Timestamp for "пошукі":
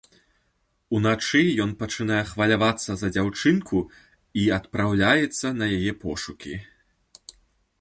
6.07-6.55